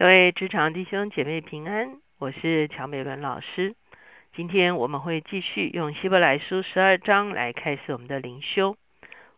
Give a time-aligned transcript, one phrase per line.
[0.00, 3.74] 各位职场弟兄姐妹平安，我是乔美伦老师。
[4.34, 8.78] 今天我们会继续用希伯来书十二章来开始我们的灵修。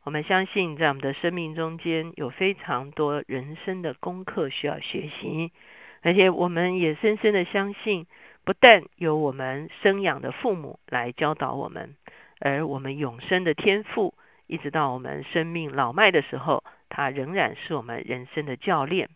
[0.04, 5.50] 我们相信在我们的生命中间有非常多人生的功课需要学习，
[6.00, 8.06] 而且我们也深深的相信，
[8.44, 11.96] 不但有我们生养的父母来教导我们，
[12.38, 14.14] 而我们永生的天赋，
[14.46, 19.08] 一直到我们生命老迈的时候，他仍然是我们人生的教练。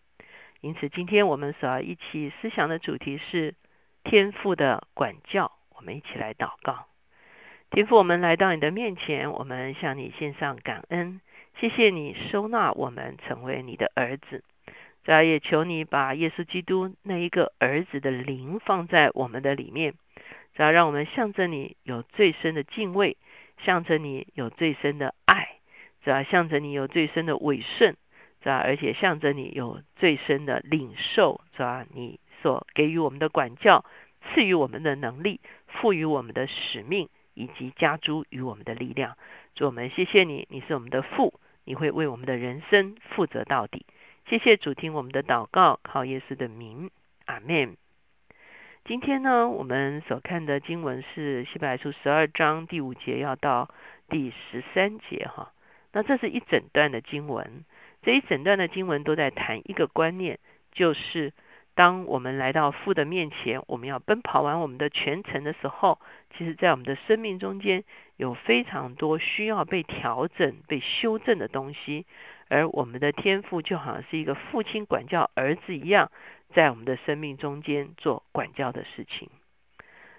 [0.61, 3.55] 因此，今天我们所要一起思想的主题是
[4.05, 5.53] 天赋的管教。
[5.77, 6.87] 我们一起来祷告，
[7.71, 11.21] 天父，我们来到你的面前，我们向你献上感恩，
[11.61, 14.43] 谢谢你收纳我们成为你的儿子。
[15.05, 19.95] 再也求你把耶稣基督那一个儿子的灵放在我们的里面，
[20.57, 23.19] 再让我们向着你有最深的敬畏，
[23.59, 25.59] 向着你有最深的爱，
[26.03, 27.97] 再向着你有最深的委顺。
[28.47, 28.59] 是吧？
[28.59, 31.85] 而且向着你有最深的领受，是吧？
[31.93, 33.85] 你所给予我们的管教，
[34.23, 39.17] 赐予我们的能力，赋予我们的使命，以及加诸于我们的力量。
[39.57, 43.85] 主，我们谢谢你，你是我们的父，你会为我们的人生负责到底。
[44.27, 46.93] 谢谢主，听我们的祷告，靠耶稣的名，
[47.25, 47.77] 阿门。
[48.85, 53.69] 今天呢，我们所看的经文是希伯来书十二章第五节要到
[54.09, 55.51] 第十三节，哈。
[55.91, 57.65] 那这是一整段的经文。
[58.07, 60.39] 这一整段的经文都在谈一个观念，
[60.71, 61.33] 就是
[61.75, 65.99] 当我们来到父的面前，我们要奔跑完我们的全程的时候，
[66.39, 67.83] 其实，在我们的生命中间
[68.17, 72.07] 有非常多需要被调整、被修正的东西，
[72.47, 76.13] 而我们的天赋就好像是一个父亲管教儿子一样，
[76.55, 79.29] 在我们的生命中间做管教的事情。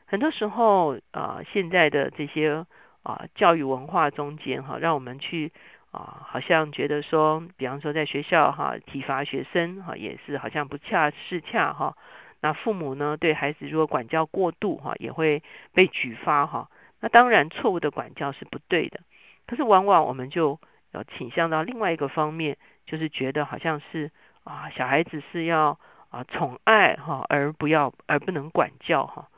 [0.08, 2.66] 很多时候啊，现在的这些
[3.04, 5.54] 啊教育文化中间哈，让我们去。
[5.98, 11.98] 啊，好像觉得说，比方说在学校哈，体罚学生哈，也是好像不恰适恰哈。
[12.40, 15.42] 那父母呢，对孩子如果管教过度哈，也会
[15.74, 16.70] 被举发哈。
[17.00, 19.00] 那当然，错误的管教是不对的。
[19.48, 20.60] 可是往往我们就
[20.92, 24.12] 要倾向到另外一个方面，就是觉得好像是
[24.44, 25.80] 啊，小孩子是要
[26.12, 29.30] 啊宠爱哈，而不要而不能管教哈。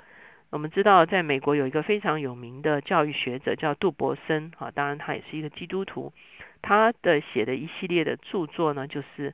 [0.50, 6.12] 我们知道，在美国有一个非常有名的教育学者叫杜伯森哈，当然他也是一个基督徒。
[6.62, 9.34] 他的写的一系列的著作呢，就是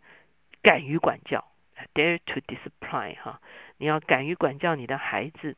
[0.61, 1.45] 敢于管教
[1.93, 3.41] ，dare to discipline 哈，
[3.77, 5.55] 你要敢于管教你的孩子。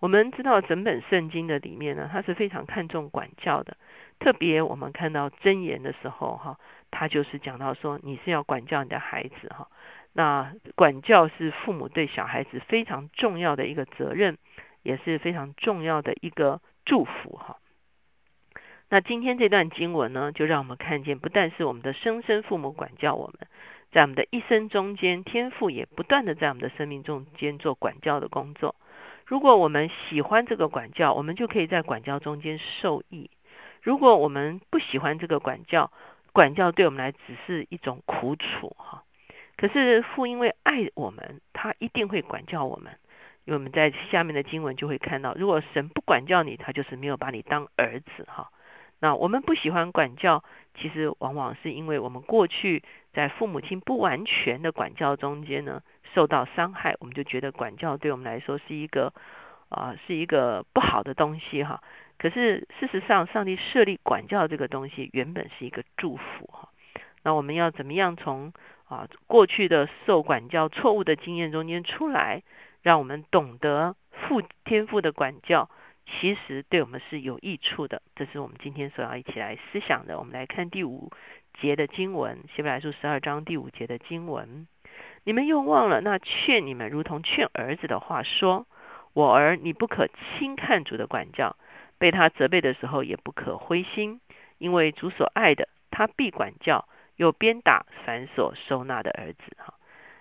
[0.00, 3.76] 我们知道整本圣经的里面呢，他是非常看重管教的。
[4.20, 6.58] 特别我们看到箴言的时候哈，
[6.90, 9.68] 他就是讲到说，你是要管教你的孩子哈。
[10.12, 14.38] 那管教是父母对小孩子非常重要的一个责任，
[14.82, 17.58] 也是非常重要的一个祝福哈。
[18.90, 23.46] 那今天这段经文呢，就让我们看见，不但是我们的生身父母管教我们，
[23.92, 28.74] 在我们的一生中间，天父也不断的在我们的生命中间做管教的工作。
[29.26, 33.28] 如果我们喜欢这个管教，我们就可以在管教中间受益；
[33.82, 35.92] 如果我们不喜欢这个管教，
[36.32, 39.04] 管教对我们来只是一种苦楚哈。
[39.58, 42.96] 可是父因为爱我们，他一定会管教我们。
[43.44, 48.50] 因为我们在下面的经文就会看到，如果神不管教你，他就是没有把你当儿子哈。
[49.00, 50.42] 那我们不喜欢管教，
[50.74, 52.82] 其实往往是因为我们过去
[53.12, 55.82] 在父母亲不完全的管教中间呢，
[56.14, 59.12] 受到伤害，我们就觉得管教对我们来说是一个
[59.68, 61.80] 啊是一个不好的东西哈。
[62.18, 66.68] 可是事实上，上帝设立管教这个东西原本是一个祝福哈。
[67.22, 68.52] 那我们要怎么样从
[68.88, 72.42] 啊过去的受管教错误的经验中间出来，
[72.82, 75.70] 让我们懂得父天赋的管教？
[76.10, 80.18] 其实对我们是有益处的，这是我们今天所要一起来思想的。
[80.18, 81.12] 我们来看第五
[81.60, 84.66] 节的经文，希伯来书十二章第五节的经文。
[85.24, 88.66] 你们又忘了那劝你们如同劝儿子的话，说
[89.12, 91.56] ：“我儿，你不可轻看主的管教，
[91.98, 94.20] 被他责备的时候也不可灰心，
[94.56, 99.74] 因为主所爱的，他必管教，又鞭打凡所收纳的儿子。”哈，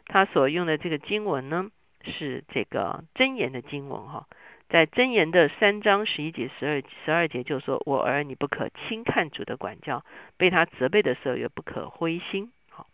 [0.06, 1.72] 他所用的这个经文呢，
[2.08, 4.28] 是这个箴言的经文哈。
[4.70, 10.04] 在箴言的三章十一节、十二十二节就说：“我儿，你不可轻看主的管教，
[10.36, 12.88] 被他责备的时候也不可灰心。”好，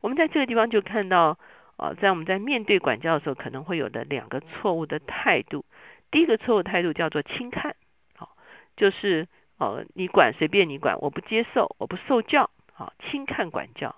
[0.00, 1.38] 我们在这个地方就看到，
[1.76, 5.64] 啊，在我们在面对管教的时候，可能会有的两个错误的态度。
[6.10, 7.76] 第一个错误态度叫做轻看，
[8.16, 8.36] 好，
[8.76, 13.94] 就是哦，你管随便你管，我不接受，我不受教，好，轻看管教。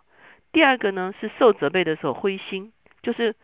[0.52, 2.72] 第二个呢是受责备的时候灰心，
[3.02, 3.34] 就是，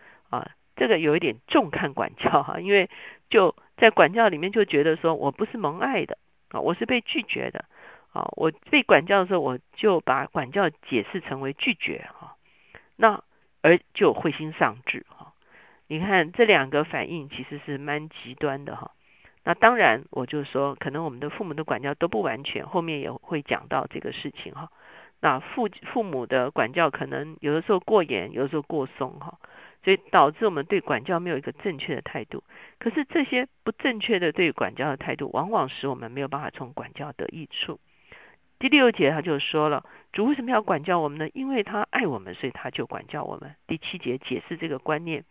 [0.80, 2.90] 这个有一点重看管教哈，因为
[3.28, 3.54] 就。
[3.80, 6.18] 在管教里面就觉得说我不是蒙爱的
[6.50, 7.64] 啊，我是被拒绝的
[8.12, 8.28] 啊。
[8.36, 12.36] 我被管教的时候，我就把管教解释成为拒绝哈，
[12.96, 13.24] 那
[13.62, 15.32] 而就灰心丧志哈。
[15.86, 18.90] 你看这两个反应其实是蛮极端的哈。
[19.44, 24.70] 那当然，我就说，可能我们的父母的管教都不完全，后面也会讲到这个事情哈。
[25.20, 29.38] 那父父母的管教可能有的时候过严，有的时候过松哈，
[29.84, 32.44] 所以导致我们对管教没有一个正确的态度。
[32.78, 37.80] 可是这些不正确的对管教的态度，往往使我们没有办法从管教得益处。
[38.58, 41.30] 第六节他就说了，主为什么要管教我们呢？
[41.32, 43.54] 因为他爱我们，所以他就管教我们。
[43.66, 45.24] 第七节解释这个观念。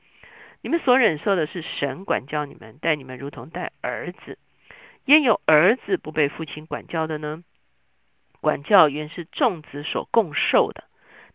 [0.62, 4.38] 你们所忍受的是神管教你们，待你们如同待儿子。
[5.06, 7.44] 焉有儿子不被父亲管教的呢？
[8.42, 10.86] 管教原是众子所共受的。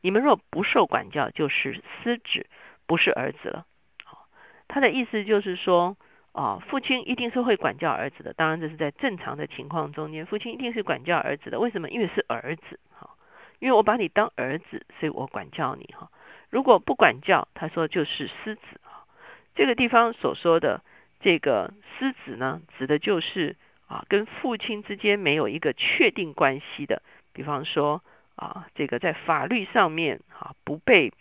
[0.01, 2.47] 你们若不受管教，就是私子，
[2.87, 3.67] 不是儿子了。
[4.05, 4.27] 好，
[4.69, 5.97] 他的意思就是说，
[6.33, 8.33] 啊，父亲一定是会管教儿子的。
[8.33, 11.59] 当然，这是在正常的情况中间，父亲一定是管教儿子的。
[11.61, 11.89] 为什么？
[11.91, 12.81] 因为是儿子。
[12.91, 13.11] 哈，
[13.59, 15.95] 因为我把你当儿子，所以我管教你。
[15.97, 16.11] 哈，
[16.51, 18.63] 如果不管教，他说就是狮子。
[19.55, 20.83] 这个地方所说的
[21.21, 27.03] 这个狮子呢，指的就是啊，跟父亲之间没有一个确定关系的，
[27.33, 28.03] 比方说
[28.35, 31.13] 啊，这个在法律上面啊不被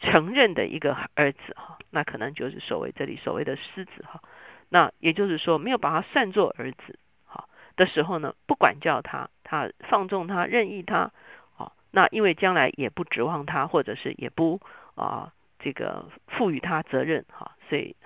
[0.00, 4.22] 承认的一个儿子哈，那可能就是所谓这里所谓的狮子哈。
[4.68, 11.12] 那也就是说，没有把他算作儿子好的时候呢，不管教他，他放纵他，任意他，
[11.54, 14.60] 好，那因为将来也不指望他，或者是也不
[14.94, 15.32] 啊。
[15.60, 17.96] 这个赋予他责任哈，所以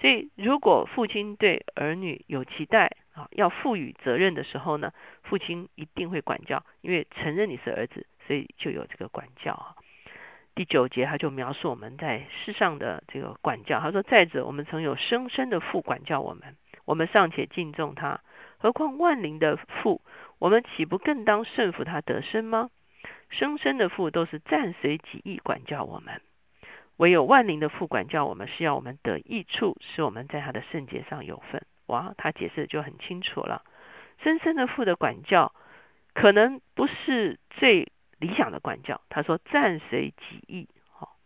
[0.00, 4.92] 所以如果父亲对儿女有期待啊，要赋予责任的时候呢，
[5.24, 9.74] 父亲一定会管教，因为承认你是儿子，所以就有这个管教哈。
[10.54, 18.20] 第九节他就描述我们在世上的这个管教，他说：“再者，我们曾有生生的父管教我们，我们尚且敬重他，
[18.58, 20.02] 何况万灵的父，
[20.38, 22.70] 我们岂不更当顺服他得生吗？
[23.30, 26.20] 生生的父都是暂随己意管教我们。”
[26.98, 31.62] 唯有万灵的父管教我们，是要我们得益处，使我们在他的圣洁上有份。
[31.86, 33.64] 哇，他解释的就很清楚了。
[34.22, 35.52] 深深的父的管教，
[36.12, 37.90] 可能不是最
[38.22, 39.02] 理想的管教。
[39.10, 41.16] 他说暂随己意，好，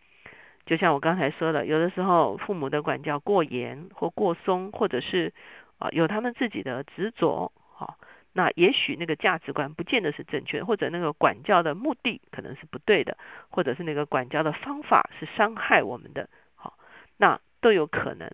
[0.65, 5.33] 就像我刚才说的，有的时候父母的管教过严或过松，或者是
[5.79, 7.99] 啊有他们自己的执着，好。
[8.33, 13.17] 那也许那个价值观不见得是正确的，或者那个管教的目的可能是不对的，
[13.49, 16.77] 或者是那个管教的方法是伤害我们的，好，
[17.17, 18.31] 那都有可能。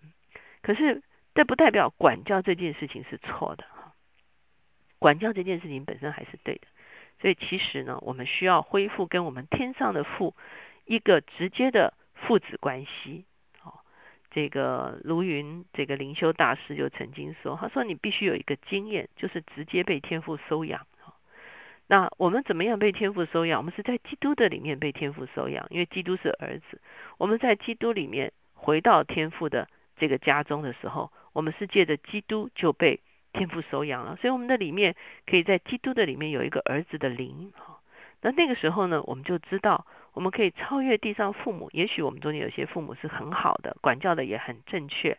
[0.61, 1.05] 可是
[1.37, 3.93] 这不代表管教这件事情是错的，哈，
[4.99, 6.67] 管教这件事情本身还是对的。
[7.23, 10.35] 所以其实呢，我们需要恢复跟我们天上的父
[10.85, 13.25] 一个直接的父子关系。
[13.63, 13.79] 哦
[14.35, 20.87] 这个卢云这个灵修大师就曾经说：“他说你必须有一个经验，就是直接被天父收养。
[21.87, 23.61] 那我们怎么样被天父收养？
[23.61, 26.81] 我们是在基督的里面被天父收养，因为基督是儿子。
[27.19, 33.01] 我们在基督里面回到天父的这个家中的时候，我们是借着基督就被
[33.33, 34.17] 天父收养了。
[34.17, 34.95] 所以我们的里面
[35.27, 37.81] 可以在基督的里面有一个儿子的灵哈。
[38.21, 45.17] 那那个时候呢，我们就知道。”我们可以超越地上父母，也许我们中间有些父母是很好的，管教的也很正确，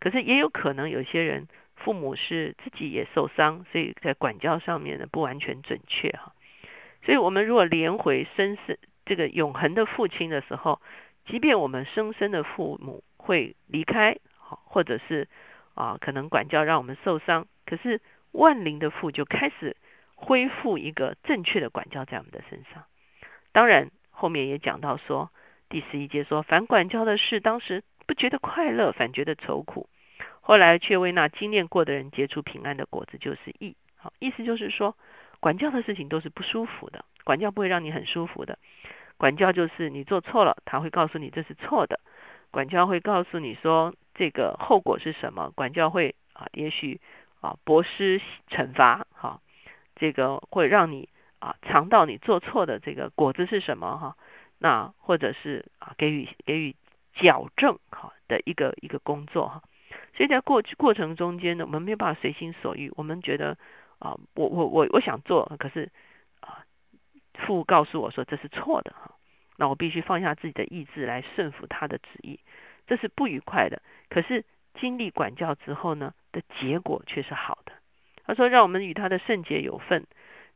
[0.00, 6.32] 可是也有可能有些人父母是自己也受伤，所以在管教上面呢不完全准确哈。
[7.04, 8.76] 所以我们如果连回生生
[9.06, 10.80] 这个永恒的父亲的时候，
[11.24, 14.18] 即便我们生生的父母会离开，
[14.64, 15.28] 或者是
[15.74, 18.00] 啊可能管教让我们受伤，可是
[18.32, 19.76] 万灵的父就开始
[20.14, 22.84] 恢复一个正确的管教在我们的身上，
[23.52, 23.90] 当然。
[24.14, 25.30] 后面也讲到说，
[25.70, 29.88] 第十一节说，反管教的事，当时不觉得快乐，反觉得愁苦；
[30.42, 33.74] 后来却为那经验过的人结出平安的果子，就是义。
[33.96, 34.94] 好，意思就是说，
[35.40, 38.58] 管教的事情都是不舒服的，管教不会让你很舒服的。
[39.16, 41.96] 管教就是你做错了，他会告诉你这是错的；
[42.50, 47.00] 管教会告诉你说这个后果是什么；管教会啊，也许
[47.40, 49.40] 啊，博施惩罚，哈，
[49.96, 51.08] 这个会让你。
[51.42, 54.16] 啊，尝到你做错的这个果子是什么哈？
[54.58, 56.76] 那或者是啊，给予给予
[57.14, 59.60] 矫正哈的一个一个工作哈。
[60.14, 62.92] 所以在过过程中间呢，我们没有办法随心所欲。
[62.94, 63.58] 我们觉得
[63.98, 65.90] 啊，我我我我想做，可是
[66.38, 66.64] 啊，
[67.34, 69.16] 父告诉我说这是错的哈。
[69.56, 72.38] 那我必须放下自己的意志来顺服他的旨意，
[72.92, 73.80] 这是不愉快的。
[74.10, 74.44] 可是
[74.74, 77.72] 经历管教之后呢，的结果却是好的。
[78.26, 80.04] 他说，让我们与他的圣洁有份。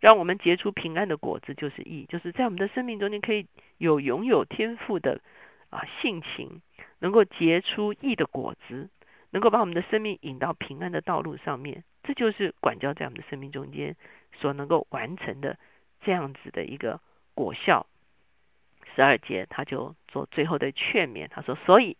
[0.00, 3.46] 让我们结出平安的果子，就是义，就是在我们的生命中间可以
[3.78, 5.22] 有拥有天赋的
[5.70, 6.60] 啊性情，
[6.98, 8.90] 能够结出义的果子，
[9.30, 11.82] 能够把我们的生命引到平安的道路上面。
[12.02, 13.96] 这就是管教在我们的生命中间
[14.34, 15.58] 所能够完成的
[16.02, 17.00] 这样子的一个
[17.34, 17.86] 果效。
[18.94, 21.96] 十二节他就做最后的劝勉，他说：“所以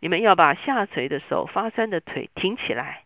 [0.00, 3.04] 你们要把下垂的手、发酸的腿挺起来，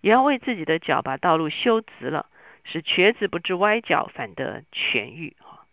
[0.00, 2.26] 也要为自己的脚把道路修直了，
[2.64, 5.36] 使瘸子不致歪脚，反得痊愈。
[5.40, 5.66] 哈，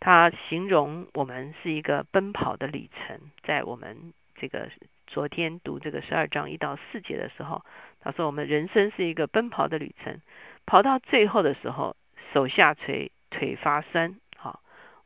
[0.00, 4.68] 他形容我们是一个奔跑的旅程，在我们这个
[5.06, 7.64] 昨天读这个十二章一到四节的时候，
[8.00, 10.20] 他说我们人生是一个奔跑的旅程，
[10.64, 11.96] 跑到最后的时候，
[12.32, 14.16] 手下垂，腿发酸。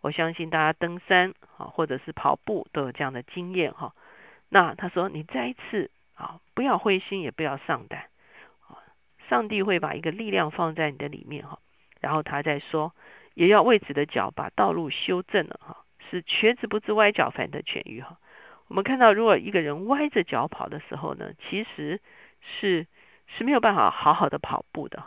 [0.02, 3.92] 我相信大家登山啊，或者是跑步都有这样的经验哈。
[4.56, 8.04] 那他说，你再一次啊，不要灰心，也不要丧胆
[8.66, 8.80] 啊。
[9.28, 11.58] 上帝会把一个力量放在你的里面哈。
[12.00, 12.94] 然后他再说，
[13.34, 18.16] 也要为此的脚把道路修正了哈，使瘸子不知歪脚反的痊愈哈。
[18.68, 22.00] 我们看到，如果一个人歪着脚跑的时候呢，其实
[22.40, 22.86] 是
[23.26, 25.04] 是没有办法好好的跑步的。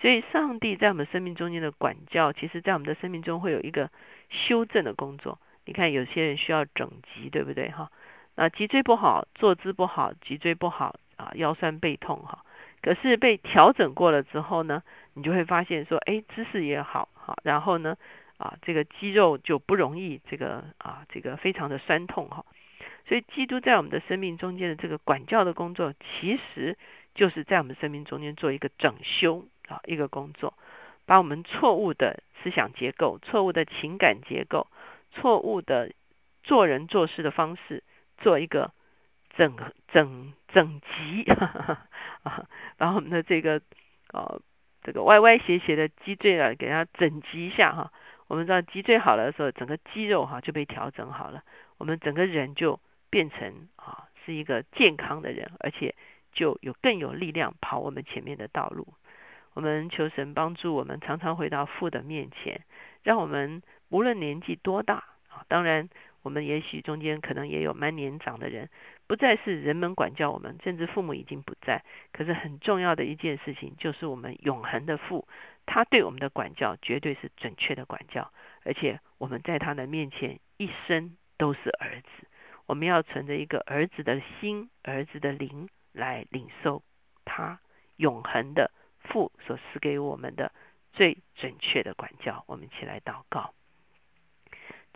[0.00, 3.90] 所以，上帝在我们生命中间的管教，其实在我们的生命中会有一个
[4.30, 5.40] 修正的工作。
[5.64, 7.70] 你看，有些人需要整脊，对不对？
[7.72, 7.90] 哈，
[8.36, 12.44] 那脊椎不好，坐姿不好，脊椎不好啊，腰酸背痛哈。
[12.82, 14.82] 可是被调整过了之后呢，
[15.14, 17.96] 你就会发现说，哎，姿势也好，好，然后呢，
[18.36, 22.44] 啊，这个肌肉就不容易这个啊，这个非常的酸痛哈。
[23.08, 26.76] 所以，基督在我们的生命中间的这个管教的工作，其实
[27.14, 29.46] 就是在我们生命中间做一个整修。
[29.66, 30.52] 啊，一个工作，
[31.06, 34.66] 把我们错误的思想结构、错误的情感结构、
[35.10, 35.90] 错误的
[36.42, 37.82] 做人做事的方式，
[38.18, 38.72] 做一个
[39.36, 39.56] 整
[39.88, 41.24] 整整集
[42.22, 43.60] 啊，把我们的这个
[44.12, 44.40] 呃
[44.82, 47.92] 这个歪歪斜斜的脊椎啊，给它整集一下哈。
[48.26, 51.42] 我们知道脊椎好了的时候，整个肌肉哈就被调整好了，
[51.76, 52.80] 我们整个人就
[53.10, 55.94] 变成啊是一个健康的人，而且
[56.32, 58.94] 就有更有力量跑我们前面的道路。
[59.52, 62.62] 我们求神帮助我们，常常回到父的面前，
[63.02, 65.88] 让我们无论年纪多大啊，当然
[66.24, 68.68] 我们也许中间可能也有蛮年长的人，
[69.06, 71.84] 不再是人们管教我们，甚至父母已经不在。
[72.12, 75.28] 可是很重要的一件事情，就是我们永恒的父，
[75.66, 78.32] 他对我们的管教绝对是准确的管教，
[78.64, 82.26] 而且我们在他的面前一生都是儿子。
[82.66, 86.82] 我们要存着一个儿子的心、儿子的灵来领受
[87.24, 87.60] 他
[87.96, 88.72] 永恒的。
[89.06, 90.50] 父所赐给我们的
[90.94, 93.52] 最准确的管教，我们一起来祷告。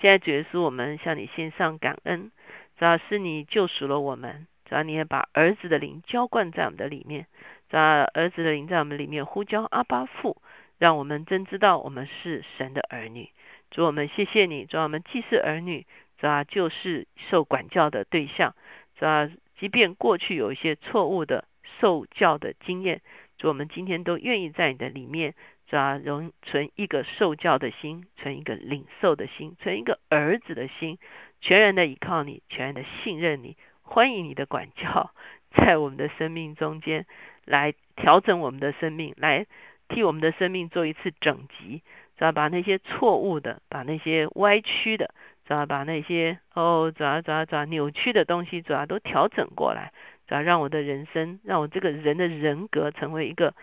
[0.00, 2.30] 现在主耶稣，我们向你献上感恩，
[2.78, 7.26] 主要是你救赎了我们，主要你也把儿子的灵浇灌在我们的里面，
[7.68, 10.40] 主要儿子的灵在我们里面呼叫阿巴父，
[10.78, 13.30] 让我们真知道我们是神的儿女。
[13.72, 15.84] 主我们谢谢你，主我们既是儿女，
[16.16, 18.54] 主要就是受管教的对象，
[18.96, 19.28] 主要
[19.58, 21.44] 即便过去有一些错误的
[21.80, 23.02] 受教的经验。
[23.36, 25.34] 主，我们今天都愿意在你的里面，
[25.68, 30.98] 主啊，容存一个受教的心，存一个领受的心，存一个儿子的心，
[31.40, 35.10] 全然的依靠你，全然的信任你，欢迎你的管教，
[35.54, 37.06] 在我们的生命中间
[37.44, 39.46] 来调整我们的生命，来
[39.88, 41.82] 替我们的生命做一次整集，
[42.16, 45.14] 主要把那些错误的，把那些歪曲的，
[45.46, 49.92] 主要把那些哦，主要主要主要扭曲的东西，主要都调整过来。
[50.28, 53.54] 主要让我的人生，让我这个人的人格成为一个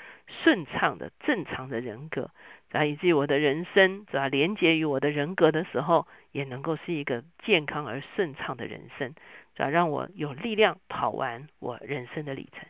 [0.43, 2.31] 顺畅的、正常的人格，
[2.72, 9.13] 主要以至于我的人生，主要连接于我的人格的时候，也能够是一个健康而顺畅的人生，
[9.55, 12.67] 主要让我有力量跑完我人生的里程。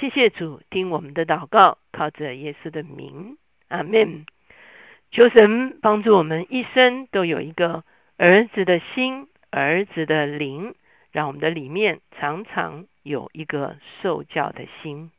[0.00, 3.38] 谢谢主，听我们的祷告，靠着耶稣的名，
[3.68, 4.26] 阿门。
[5.12, 7.84] 求神帮助我们一生都有一个
[8.16, 10.74] 儿子的心、儿子的灵，
[11.12, 12.86] 让我们的里面常常。
[13.06, 15.12] 有一个受教的心。